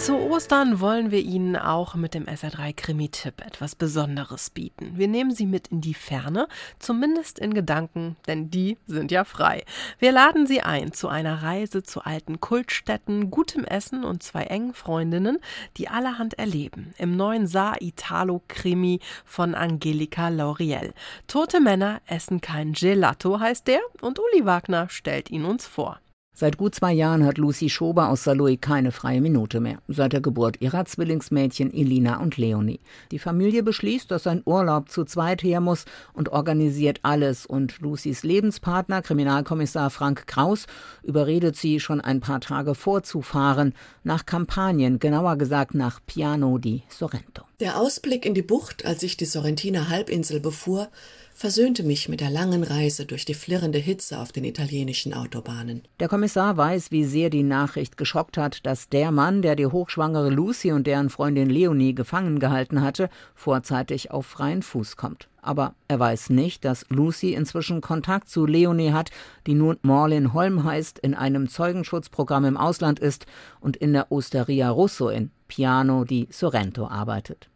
[0.00, 4.92] Zu Ostern wollen wir Ihnen auch mit dem SR3 Krimi-Tipp etwas Besonderes bieten.
[4.96, 6.48] Wir nehmen Sie mit in die Ferne,
[6.78, 9.62] zumindest in Gedanken, denn die sind ja frei.
[9.98, 14.72] Wir laden Sie ein zu einer Reise zu alten Kultstätten, gutem Essen und zwei engen
[14.72, 15.38] Freundinnen,
[15.76, 16.94] die allerhand erleben.
[16.96, 20.94] Im neuen Saar Italo Krimi von Angelika Lauriel.
[21.26, 26.00] Tote Männer essen kein Gelato heißt der und Uli Wagner stellt ihn uns vor.
[26.40, 30.22] Seit gut zwei Jahren hat Lucy Schober aus Saloy keine freie Minute mehr, seit der
[30.22, 32.80] Geburt ihrer Zwillingsmädchen Elina und Leonie.
[33.10, 37.44] Die Familie beschließt, dass ein Urlaub zu zweit her muss und organisiert alles.
[37.44, 40.64] Und Lucys Lebenspartner, Kriminalkommissar Frank Kraus,
[41.02, 47.49] überredet sie, schon ein paar Tage vorzufahren, nach Kampanien, genauer gesagt nach Piano di Sorrento.
[47.60, 50.88] Der Ausblick in die Bucht, als ich die Sorrentiner Halbinsel befuhr,
[51.34, 55.82] versöhnte mich mit der langen Reise durch die flirrende Hitze auf den italienischen Autobahnen.
[56.00, 60.30] Der Kommissar weiß, wie sehr die Nachricht geschockt hat, dass der Mann, der die hochschwangere
[60.30, 65.28] Lucy und deren Freundin Leonie gefangen gehalten hatte, vorzeitig auf freien Fuß kommt.
[65.42, 69.10] Aber er weiß nicht, dass Lucy inzwischen Kontakt zu Leonie hat,
[69.46, 73.26] die nun Morlin Holm heißt, in einem Zeugenschutzprogramm im Ausland ist
[73.60, 77.48] und in der Osteria Russo in Piano di Sorrento arbeitet.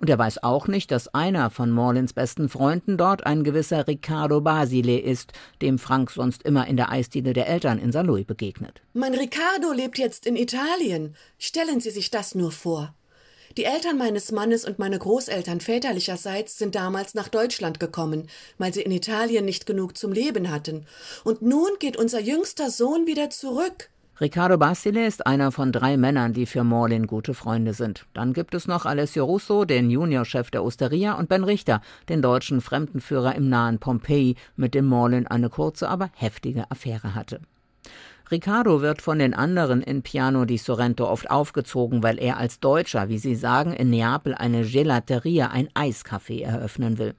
[0.00, 4.40] Und er weiß auch nicht, dass einer von Morlins besten Freunden dort ein gewisser Riccardo
[4.40, 8.26] Basile ist, dem Frank sonst immer in der Eisdiele der Eltern in St.
[8.26, 8.80] begegnet.
[8.92, 11.16] Mein Riccardo lebt jetzt in Italien.
[11.38, 12.94] Stellen Sie sich das nur vor.
[13.56, 18.82] Die Eltern meines Mannes und meine Großeltern väterlicherseits sind damals nach Deutschland gekommen, weil sie
[18.82, 20.86] in Italien nicht genug zum Leben hatten.
[21.24, 23.90] Und nun geht unser jüngster Sohn wieder zurück.
[24.20, 28.06] Riccardo Basile ist einer von drei Männern, die für Morlin gute Freunde sind.
[28.14, 32.60] Dann gibt es noch Alessio Russo, den Juniorchef der Osteria, und Ben Richter, den deutschen
[32.60, 37.40] Fremdenführer im nahen Pompeji, mit dem Morlin eine kurze, aber heftige Affäre hatte.
[38.30, 43.08] Riccardo wird von den anderen in Piano di Sorrento oft aufgezogen, weil er als Deutscher,
[43.08, 47.14] wie sie sagen, in Neapel eine Gelateria, ein Eiscafé eröffnen will.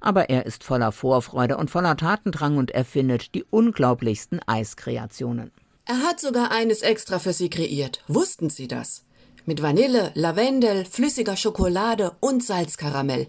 [0.00, 5.52] Aber er ist voller Vorfreude und voller Tatendrang und erfindet die unglaublichsten Eiskreationen.
[5.84, 8.02] Er hat sogar eines extra für Sie kreiert.
[8.08, 9.04] Wussten Sie das?
[9.46, 13.28] Mit Vanille, Lavendel, flüssiger Schokolade und Salzkaramell.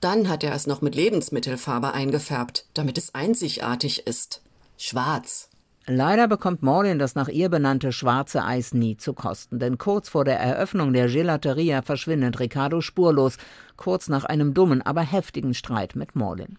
[0.00, 4.40] Dann hat er es noch mit Lebensmittelfarbe eingefärbt, damit es einzigartig ist.
[4.78, 5.49] Schwarz.
[5.92, 10.24] Leider bekommt Morlin das nach ihr benannte schwarze Eis nie zu kosten, denn kurz vor
[10.24, 13.38] der Eröffnung der Gelateria verschwindet Ricardo spurlos,
[13.76, 16.58] kurz nach einem dummen, aber heftigen Streit mit Morlin.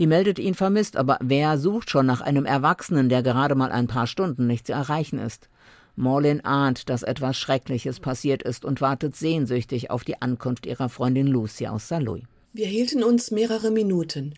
[0.00, 3.86] Die meldet ihn vermisst, aber wer sucht schon nach einem Erwachsenen, der gerade mal ein
[3.86, 5.48] paar Stunden nicht zu erreichen ist?
[5.94, 11.28] Morlin ahnt, dass etwas Schreckliches passiert ist und wartet sehnsüchtig auf die Ankunft ihrer Freundin
[11.28, 12.24] Lucy aus Saloy.
[12.52, 14.34] Wir hielten uns mehrere Minuten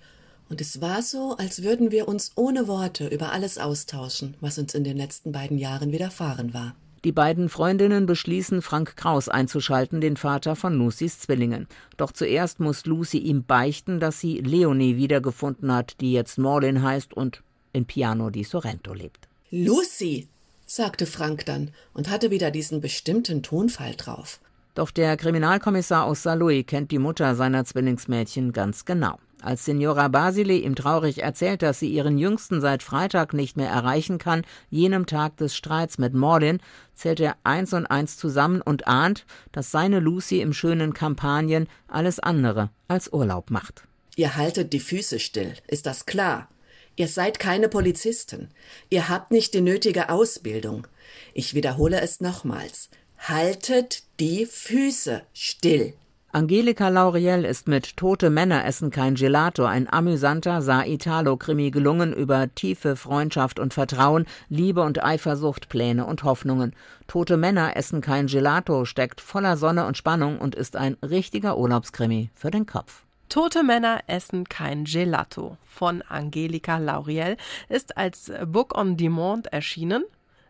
[0.49, 4.75] und es war so, als würden wir uns ohne Worte über alles austauschen, was uns
[4.75, 6.75] in den letzten beiden Jahren widerfahren war.
[7.05, 11.69] Die beiden Freundinnen beschließen, Frank Kraus einzuschalten, den Vater von Lucys Zwillingen.
[11.97, 17.15] Doch zuerst muss Lucy ihm beichten, dass sie Leonie wiedergefunden hat, die jetzt Morlin heißt
[17.15, 17.43] und
[17.73, 19.29] in Piano di Sorrento lebt.
[19.51, 20.29] Lucy,
[20.67, 24.41] sagte Frank dann und hatte wieder diesen bestimmten Tonfall drauf.
[24.75, 29.19] Doch der Kriminalkommissar aus Saloy kennt die Mutter seiner Zwillingsmädchen ganz genau.
[29.47, 34.19] Als Signora Basile ihm traurig erzählt, dass sie ihren Jüngsten seit Freitag nicht mehr erreichen
[34.19, 36.59] kann, jenem Tag des Streits mit Mordin,
[36.97, 42.19] zählt er eins und eins zusammen und ahnt, dass seine Lucy im schönen Kampanien alles
[42.19, 43.85] andere als Urlaub macht.
[44.17, 46.49] Ihr haltet die Füße still, ist das klar?
[46.97, 48.49] Ihr seid keine Polizisten.
[48.91, 50.89] Ihr habt nicht die nötige Ausbildung.
[51.35, 52.91] Ich wiederhole es nochmals.
[53.17, 55.95] Haltet die Füße still.
[56.37, 62.95] Angelika Lauriel ist mit Tote Männer essen kein Gelato ein amüsanter Sa-Italo-Krimi gelungen über tiefe
[62.95, 66.75] Freundschaft und Vertrauen, Liebe und Eifersucht, Pläne und Hoffnungen.
[67.07, 72.29] Tote Männer essen kein Gelato steckt voller Sonne und Spannung und ist ein richtiger Urlaubskrimi
[72.35, 73.07] für den Kopf.
[73.31, 77.39] Tote Männer essen kein Gelato von Angelika Lauriel
[77.71, 80.05] ist als Book on Demand erschienen.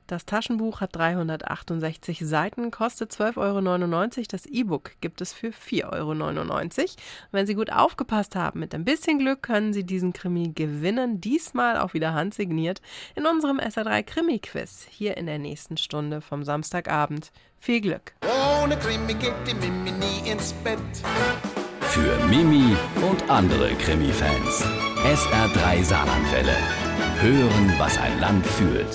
[0.06, 4.25] Das Taschenbuch hat 368 Seiten, kostet 12,99 Euro.
[4.31, 6.91] Das E-Book gibt es für 4,99 Euro.
[7.32, 11.20] Wenn Sie gut aufgepasst haben, mit ein bisschen Glück können Sie diesen Krimi gewinnen.
[11.20, 12.81] Diesmal auch wieder handsigniert
[13.17, 17.32] in unserem SA3 Krimi-Quiz hier in der nächsten Stunde vom Samstagabend.
[17.58, 18.14] Viel Glück!
[18.62, 20.79] Ohne Krimi geht die Mimi nie ins Bett.
[21.81, 22.76] Für Mimi
[23.08, 24.64] und andere Krimi-Fans.
[25.05, 26.56] SR3 Saarlandwelle.
[27.20, 28.87] Hören, was ein Land fühlt.